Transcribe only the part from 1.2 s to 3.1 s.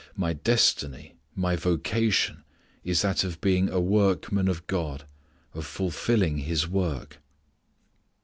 my vocation, is